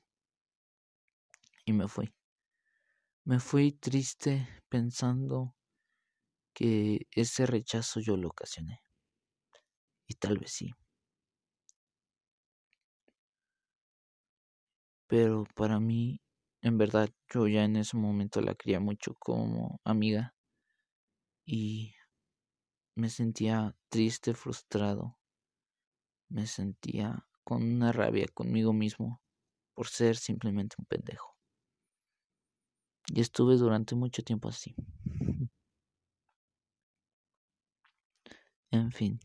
[1.65, 2.13] Y me fui.
[3.25, 5.55] Me fui triste pensando
[6.55, 8.83] que ese rechazo yo lo ocasioné.
[10.09, 10.73] Y tal vez sí.
[15.09, 16.21] Pero para mí,
[16.63, 20.35] en verdad, yo ya en ese momento la quería mucho como amiga.
[21.47, 21.95] Y
[22.97, 25.20] me sentía triste, frustrado
[26.31, 29.21] me sentía con una rabia conmigo mismo
[29.75, 31.37] por ser simplemente un pendejo.
[33.09, 34.75] Y estuve durante mucho tiempo así.
[38.71, 39.19] En fin.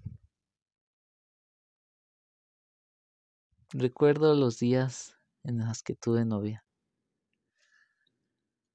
[3.74, 6.66] Recuerdo los días en los que tuve novia.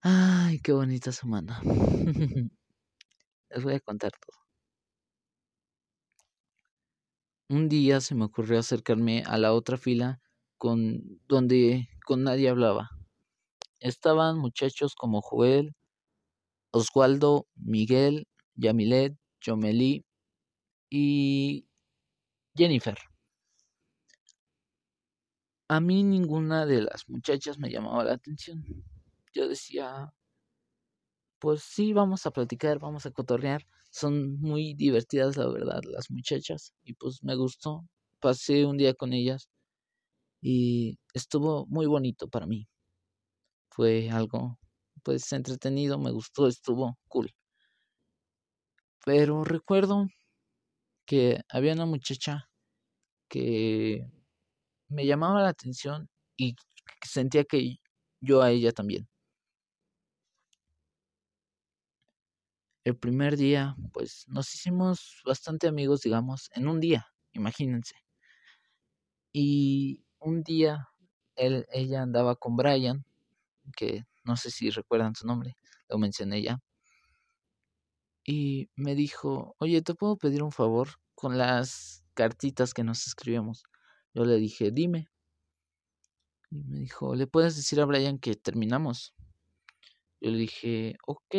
[0.03, 1.61] Ay, qué bonita semana.
[3.51, 4.50] Les voy a contar todo.
[7.51, 10.21] Un día se me ocurrió acercarme a la otra fila
[10.57, 12.91] con donde con nadie hablaba.
[13.81, 15.75] Estaban muchachos como Joel,
[16.71, 20.05] Oswaldo, Miguel, Yamilet, Jomelí
[20.91, 21.67] y
[22.55, 22.97] Jennifer.
[25.67, 28.65] A mí ninguna de las muchachas me llamaba la atención.
[29.33, 30.15] Yo decía,
[31.41, 33.67] pues sí, vamos a platicar, vamos a cotorrear.
[33.93, 36.73] Son muy divertidas, la verdad, las muchachas.
[36.85, 37.85] Y pues me gustó.
[38.21, 39.49] Pasé un día con ellas
[40.43, 42.67] y estuvo muy bonito para mí.
[43.73, 44.59] Fue algo,
[45.05, 47.33] pues, entretenido, me gustó, estuvo cool.
[49.05, 50.07] Pero recuerdo
[51.07, 52.51] que había una muchacha
[53.29, 54.07] que
[54.89, 56.57] me llamaba la atención y
[57.07, 57.79] sentía que
[58.21, 59.09] yo a ella también.
[62.83, 67.95] El primer día, pues nos hicimos bastante amigos, digamos, en un día, imagínense.
[69.33, 70.89] Y un día
[71.37, 73.05] él, ella andaba con Brian,
[73.77, 75.59] que no sé si recuerdan su nombre,
[75.91, 76.63] lo mencioné ya.
[78.25, 83.65] Y me dijo, oye, ¿te puedo pedir un favor con las cartitas que nos escribimos?
[84.15, 85.09] Yo le dije, dime.
[86.51, 89.15] Y me dijo, ¿le puedes decir a Brian que terminamos?
[90.21, 91.35] Yo le dije, ok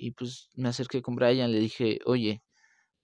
[0.00, 2.42] y pues me acerqué con Brian, le dije, oye,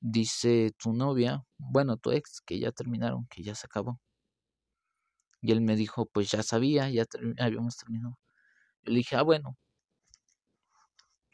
[0.01, 4.01] dice tu novia, bueno, tu ex, que ya terminaron, que ya se acabó.
[5.43, 7.05] Y él me dijo, pues ya sabía, ya
[7.39, 8.19] habíamos terminado.
[8.83, 9.59] Yo le dije, ah, bueno.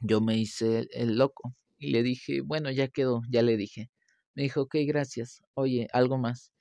[0.00, 3.88] Yo me hice el, loco y le dije, bueno, ya quedó, ya le dije.
[4.34, 5.42] Me dijo, ok, gracias.
[5.54, 6.52] Oye, algo más.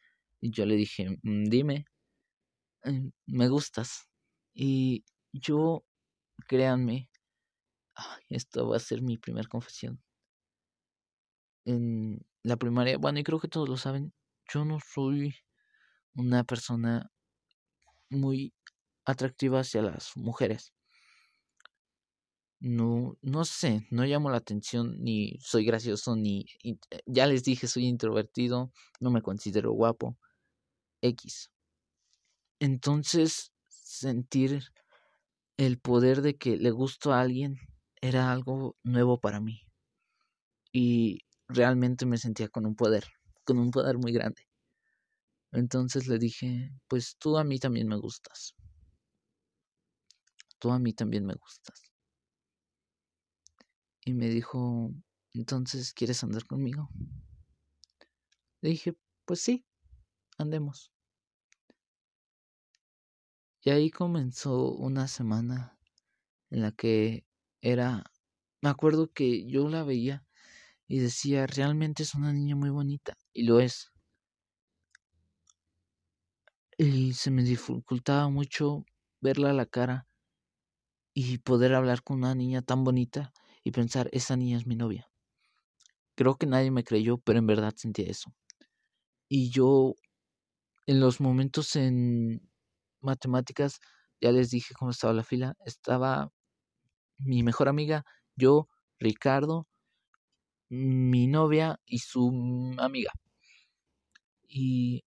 [0.41, 1.85] Y yo le dije, mm, dime,
[2.85, 4.07] mm, me gustas.
[4.53, 5.83] Y yo,
[6.47, 7.09] créanme,
[8.29, 10.01] esto va a ser mi primera confesión.
[11.65, 14.13] En la primaria, bueno, y creo que todos lo saben,
[14.51, 15.35] yo no soy
[16.15, 17.11] una persona
[18.09, 18.53] muy
[19.05, 20.73] atractiva hacia las mujeres.
[22.59, 26.45] No, no sé, no llamo la atención, ni soy gracioso, ni
[27.07, 30.17] ya les dije, soy introvertido, no me considero guapo.
[31.01, 31.51] X.
[32.59, 34.63] Entonces, sentir
[35.57, 37.57] el poder de que le gusto a alguien
[38.01, 39.61] era algo nuevo para mí.
[40.73, 43.05] Y realmente me sentía con un poder,
[43.43, 44.47] con un poder muy grande.
[45.51, 48.55] Entonces le dije, pues tú a mí también me gustas.
[50.59, 51.91] Tú a mí también me gustas.
[54.03, 54.91] Y me dijo,
[55.33, 56.89] entonces, ¿quieres andar conmigo?
[58.61, 58.95] Le dije,
[59.25, 59.65] pues sí,
[60.37, 60.91] andemos.
[63.63, 65.77] Y ahí comenzó una semana
[66.49, 67.25] en la que
[67.61, 68.03] era,
[68.61, 70.25] me acuerdo que yo la veía
[70.87, 73.91] y decía, realmente es una niña muy bonita, y lo es.
[76.77, 78.85] Y se me dificultaba mucho
[79.21, 80.07] verla a la cara
[81.13, 83.33] y poder hablar con una niña tan bonita
[83.63, 85.09] y pensar, esa niña es mi novia.
[86.15, 88.33] Creo que nadie me creyó, pero en verdad sentía eso.
[89.29, 89.95] Y yo,
[90.87, 92.49] en los momentos en
[93.01, 93.79] matemáticas,
[94.21, 96.31] ya les dije cómo estaba la fila, estaba
[97.25, 98.05] mi mejor amiga,
[98.35, 98.67] yo,
[98.99, 99.67] Ricardo,
[100.69, 103.11] mi novia y su amiga.
[104.47, 105.03] Y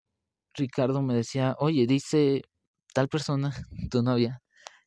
[0.54, 2.42] Ricardo me decía, oye, dice
[2.94, 3.52] tal persona,
[3.92, 4.42] tu novia,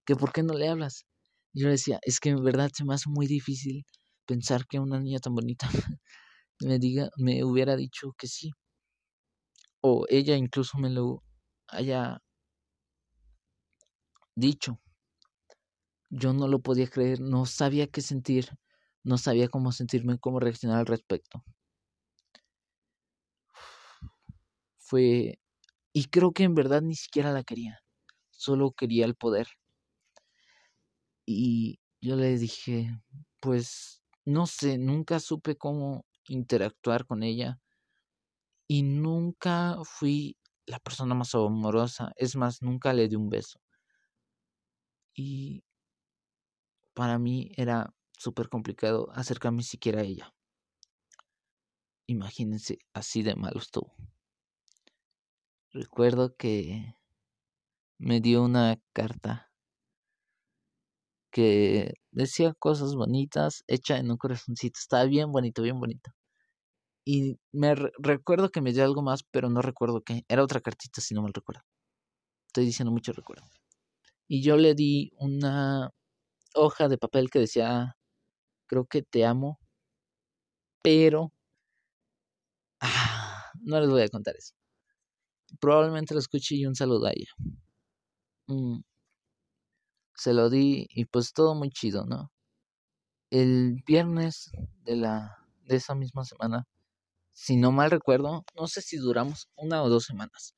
[0.06, 1.06] que por qué no le hablas.
[1.54, 3.86] Y yo le decía, es que en verdad se me hace muy difícil
[4.26, 5.70] pensar que una niña tan bonita
[6.62, 8.52] me diga, me hubiera dicho que sí.
[9.82, 11.24] O ella incluso me lo
[11.70, 12.20] haya
[14.36, 14.80] dicho.
[16.18, 18.48] Yo no lo podía creer, no sabía qué sentir,
[19.04, 21.44] no sabía cómo sentirme, cómo reaccionar al respecto.
[24.78, 25.40] Fue...
[25.92, 27.80] Y creo que en verdad ni siquiera la quería,
[28.32, 29.48] solo quería el poder.
[31.26, 32.98] Y yo le dije,
[33.42, 37.60] pues no sé, nunca supe cómo interactuar con ella
[38.68, 43.60] y nunca fui la persona más amorosa, es más, nunca le di un beso.
[45.14, 45.64] Y
[46.96, 50.34] para mí era súper complicado acercarme siquiera a ella.
[52.08, 53.94] Imagínense, así de malo estuvo.
[55.72, 56.96] Recuerdo que
[58.00, 59.52] me dio una carta
[61.32, 64.80] que decía cosas bonitas, hecha en un corazoncito.
[64.80, 66.12] Estaba bien bonito, bien bonito.
[67.06, 70.24] Y me recuerdo que me dio algo más, pero no recuerdo qué.
[70.30, 71.64] Era otra cartita, si no me recuerdo.
[72.48, 73.46] Estoy diciendo mucho recuerdo.
[74.28, 75.92] Y yo le di una
[76.56, 77.98] hoja de papel que decía,
[78.68, 79.60] creo que te amo,
[80.82, 81.32] pero...
[82.80, 84.54] Ah, no les voy a contar eso.
[85.60, 87.32] Probablemente lo escuché y un saludo a ella.
[88.48, 88.82] Mm.
[90.16, 92.32] Se lo di y pues todo muy chido, ¿no?
[93.30, 94.52] El viernes
[94.84, 96.68] de la de esa misma semana,
[97.34, 100.56] si no mal recuerdo, no sé si duramos una o dos semanas,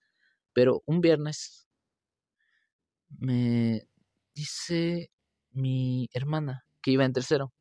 [0.54, 1.68] pero un viernes
[3.10, 3.88] me
[4.34, 5.10] dice
[5.58, 7.54] mi hermana, que iba en tercero,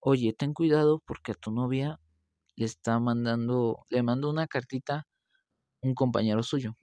[0.00, 1.98] oye, ten cuidado porque a tu novia
[2.56, 5.06] le está mandando, le mandó una cartita
[5.82, 6.76] un compañero suyo.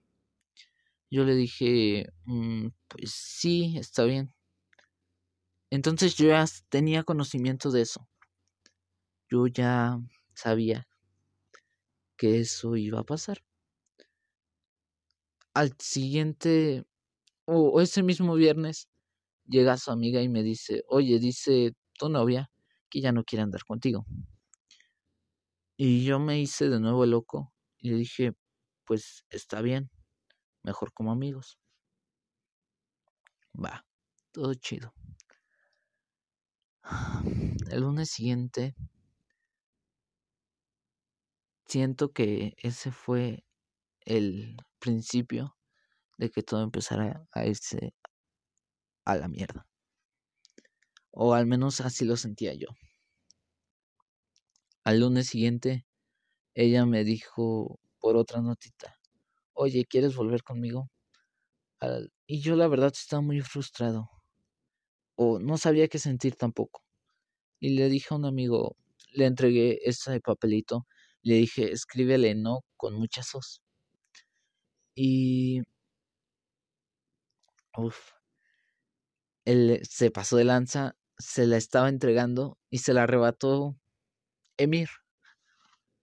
[1.11, 4.33] Yo le dije, mm, pues sí, está bien.
[5.71, 8.07] Entonces yo ya tenía conocimiento de eso.
[9.31, 9.99] Yo ya
[10.35, 10.87] sabía
[12.17, 13.43] que eso iba a pasar.
[15.53, 16.85] Al siguiente,
[17.45, 18.89] o ese mismo viernes,
[19.49, 22.49] llega su amiga y me dice, oye, dice tu novia
[22.89, 24.05] que ya no quiere andar contigo.
[25.77, 28.33] Y yo me hice de nuevo loco y le dije,
[28.85, 29.89] pues está bien,
[30.63, 31.59] mejor como amigos.
[33.55, 33.85] Va,
[34.31, 34.93] todo chido.
[37.69, 38.75] El lunes siguiente
[41.65, 43.43] siento que ese fue
[44.01, 45.55] el principio
[46.17, 47.93] de que todo empezara a irse
[49.05, 49.67] a la mierda.
[51.11, 52.67] O al menos así lo sentía yo.
[54.83, 55.85] Al lunes siguiente
[56.55, 58.97] ella me dijo por otra notita,
[59.53, 60.89] oye, ¿quieres volver conmigo?
[62.27, 64.09] y yo la verdad estaba muy frustrado,
[65.15, 66.83] o no sabía qué sentir tampoco.
[67.59, 68.75] Y le dije a un amigo,
[69.13, 70.87] le entregué ese papelito,
[71.23, 73.61] le dije, escríbele no con mucha sos.
[74.95, 75.61] Y...
[77.77, 78.18] Uf.
[79.45, 83.77] Él se pasó de lanza, se la estaba entregando y se la arrebató
[84.57, 84.89] Emir.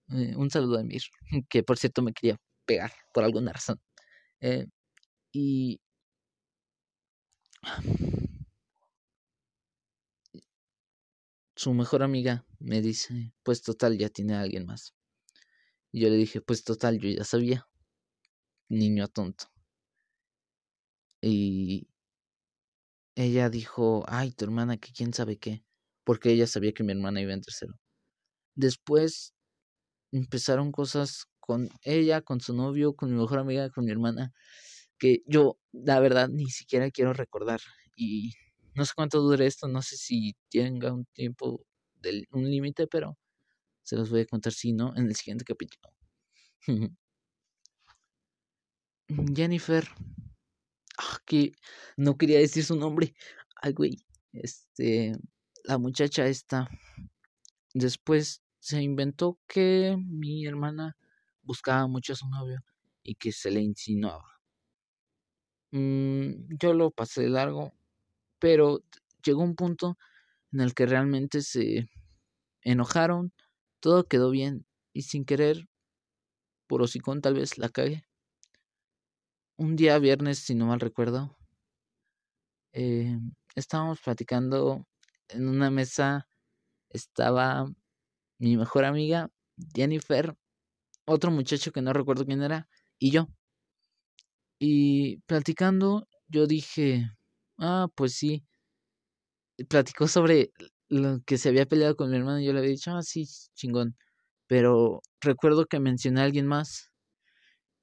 [0.09, 1.03] Eh, un saludo a Emir,
[1.49, 3.79] que por cierto me quería pegar por alguna razón.
[4.41, 4.67] Eh,
[5.33, 5.79] y
[11.55, 14.93] su mejor amiga me dice, pues total, ya tiene a alguien más.
[15.91, 17.67] Y yo le dije, pues total, yo ya sabía.
[18.69, 19.45] Niño tonto.
[21.21, 21.87] Y
[23.17, 25.63] ella dijo, ay, tu hermana, que quién sabe qué.
[26.03, 27.73] Porque ella sabía que mi hermana iba en tercero.
[28.55, 29.33] Después
[30.11, 34.33] empezaron cosas con ella, con su novio, con mi mejor amiga, con mi hermana,
[34.99, 37.59] que yo, la verdad, ni siquiera quiero recordar.
[37.95, 38.33] Y
[38.75, 41.65] no sé cuánto dure esto, no sé si tenga un tiempo,
[41.95, 43.17] del, un límite, pero
[43.83, 45.91] se los voy a contar si no en el siguiente capítulo.
[49.35, 49.87] Jennifer,
[50.97, 51.53] ah, que
[51.97, 53.15] no quería decir su nombre.
[53.61, 53.97] Ay, güey,
[54.33, 55.13] este,
[55.63, 56.69] la muchacha esta,
[57.73, 60.97] después se inventó que mi hermana
[61.43, 62.63] buscaba mucho a su novio
[63.03, 64.41] y que se le insinuaba.
[65.71, 67.73] Mm, yo lo pasé largo,
[68.39, 68.81] pero
[69.23, 69.97] llegó un punto
[70.51, 71.89] en el que realmente se
[72.61, 73.33] enojaron,
[73.79, 75.67] todo quedó bien y sin querer,
[76.67, 78.06] por hocicón tal vez la cagué.
[79.59, 81.37] Un día viernes, si no mal recuerdo,
[82.73, 83.17] eh,
[83.55, 84.85] estábamos platicando
[85.29, 86.27] en una mesa,
[86.89, 87.67] estaba
[88.39, 89.29] mi mejor amiga,
[89.75, 90.35] Jennifer,
[91.05, 93.27] otro muchacho que no recuerdo quién era, y yo.
[94.59, 97.11] Y platicando, yo dije,
[97.59, 98.43] Ah, pues sí.
[99.69, 100.51] Platicó sobre
[100.89, 103.25] lo que se había peleado con mi hermano y yo le había dicho, ah, sí,
[103.55, 103.95] chingón.
[104.47, 106.86] Pero recuerdo que mencioné a alguien más.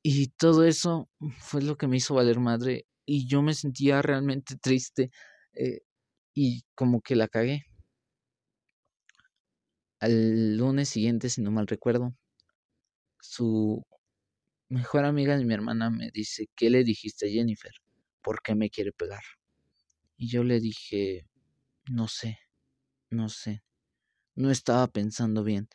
[0.06, 2.86] Y todo eso fue lo que me hizo valer madre.
[3.06, 5.10] Y yo me sentía realmente triste.
[5.54, 5.80] Eh,
[6.34, 7.64] y como que la cagué.
[9.98, 12.14] Al lunes siguiente, si no mal recuerdo,
[13.18, 13.82] su
[14.68, 17.72] mejor amiga de mi hermana me dice, ¿qué le dijiste a Jennifer?
[18.22, 19.22] ¿Por qué me quiere pegar?
[20.18, 21.26] Y yo le dije,
[21.90, 22.38] no sé,
[23.10, 23.62] no sé.
[24.36, 25.68] No estaba pensando bien.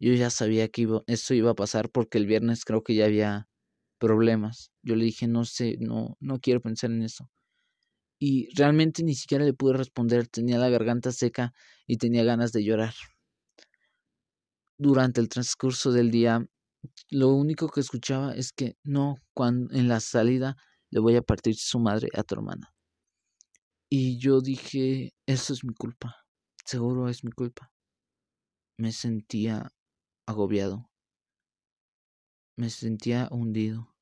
[0.00, 3.06] Yo ya sabía que iba, eso iba a pasar porque el viernes creo que ya
[3.06, 3.48] había
[3.98, 4.70] problemas.
[4.82, 7.30] Yo le dije, no sé, no, no quiero pensar en eso.
[8.18, 10.28] Y realmente ni siquiera le pude responder.
[10.28, 11.52] Tenía la garganta seca
[11.86, 12.94] y tenía ganas de llorar.
[14.78, 16.46] Durante el transcurso del día,
[17.10, 20.56] lo único que escuchaba es que no, cuando en la salida
[20.90, 22.72] le voy a partir su madre a tu hermana.
[23.88, 26.16] Y yo dije, eso es mi culpa,
[26.64, 27.72] seguro es mi culpa.
[28.78, 29.72] Me sentía
[30.26, 30.90] agobiado,
[32.56, 33.94] me sentía hundido.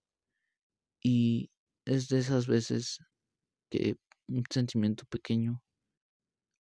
[1.03, 1.51] Y
[1.85, 2.99] es de esas veces
[3.71, 3.97] que
[4.29, 5.63] un sentimiento pequeño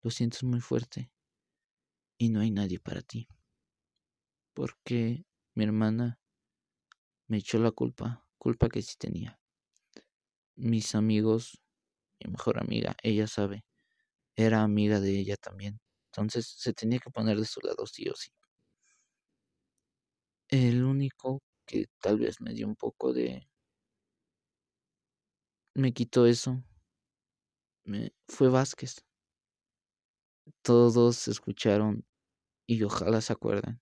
[0.03, 1.11] lo sientes muy fuerte
[2.17, 3.27] y no hay nadie para ti.
[4.53, 5.25] Porque
[5.55, 6.19] mi hermana
[7.27, 9.39] me echó la culpa, culpa que sí tenía.
[10.55, 11.59] Mis amigos
[12.23, 13.63] mi mejor amiga, ella sabe,
[14.35, 15.79] era amiga de ella también.
[16.07, 18.31] Entonces se tenía que poner de su lado sí o sí.
[20.49, 21.41] El único
[21.72, 23.47] que tal vez me dio un poco de...
[25.74, 26.61] me quitó eso
[27.86, 28.13] me...
[28.28, 29.05] fue Vázquez.
[30.61, 32.05] Todos escucharon
[32.67, 33.82] y ojalá se acuerden.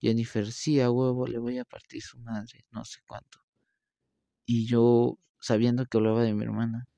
[0.00, 3.38] Jennifer, sí, a huevo, le voy a partir su madre, no sé cuánto.
[4.44, 6.88] Y yo, sabiendo que hablaba de mi hermana,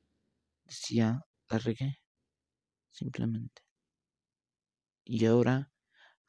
[0.64, 2.00] decía, la regué,
[2.90, 3.62] simplemente.
[5.04, 5.70] Y ahora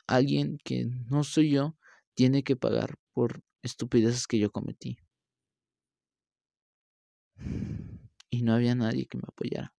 [0.07, 1.77] alguien que no soy yo
[2.13, 4.97] tiene que pagar por estupideces que yo cometí.
[8.29, 9.73] Y no había nadie que me apoyara.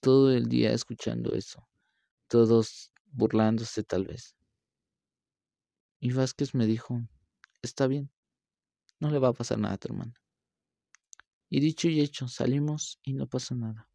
[0.00, 1.68] Todo el día escuchando eso.
[2.28, 4.34] Todos burlándose tal vez.
[6.00, 7.02] Y Vázquez me dijo,
[7.62, 8.10] está bien,
[9.00, 10.14] no le va a pasar nada a tu hermana.
[11.50, 13.88] Y dicho y hecho, salimos y no pasó nada.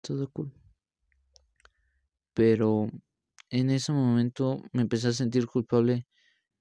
[0.00, 0.52] Todo cool.
[2.34, 2.88] Pero
[3.50, 6.06] en ese momento me empecé a sentir culpable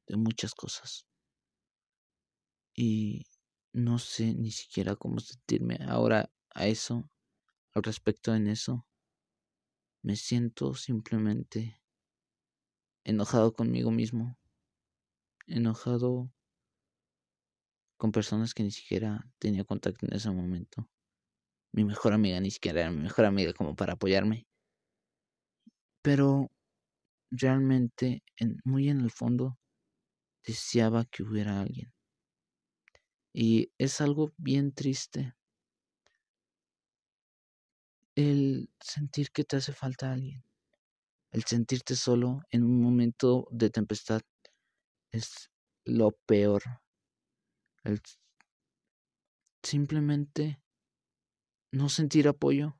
[0.07, 1.07] de muchas cosas.
[2.73, 3.25] Y
[3.73, 7.09] no sé ni siquiera cómo sentirme ahora a eso,
[7.73, 8.85] al respecto en eso.
[10.01, 11.81] Me siento simplemente
[13.03, 14.37] enojado conmigo mismo
[15.47, 16.29] enojado
[17.97, 20.87] con personas que ni siquiera tenía contacto en ese momento.
[21.73, 24.47] Mi mejor amiga ni siquiera era mi mejor amiga como para apoyarme.
[26.01, 26.51] Pero
[27.31, 29.57] realmente, en, muy en el fondo,
[30.47, 31.93] deseaba que hubiera alguien.
[33.33, 35.35] Y es algo bien triste
[38.15, 40.43] el sentir que te hace falta alguien,
[41.29, 44.21] el sentirte solo en un momento de tempestad
[45.11, 45.51] es
[45.85, 46.63] lo peor.
[47.83, 48.01] El
[49.61, 50.59] simplemente
[51.71, 52.79] no sentir apoyo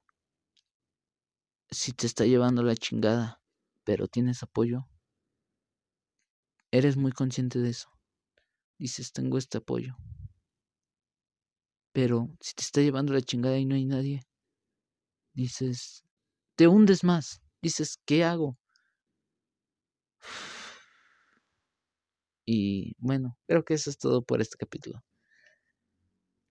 [1.70, 3.41] si te está llevando la chingada,
[3.84, 4.88] pero tienes apoyo.
[6.72, 7.89] Eres muy consciente de eso.
[8.78, 9.95] Dices, tengo este apoyo.
[11.95, 14.22] Pero si te está llevando la chingada y no hay nadie,
[15.34, 16.03] dices,
[16.55, 17.41] te hundes más.
[17.61, 18.57] Dices, ¿qué hago?
[22.49, 25.03] Y bueno, creo que eso es todo por este capítulo.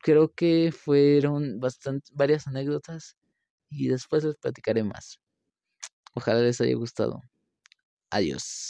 [0.03, 3.17] Creo que fueron bastante, varias anécdotas
[3.71, 5.21] y después les platicaré más.
[6.15, 7.23] Ojalá les haya gustado.
[8.11, 8.65] Adiós.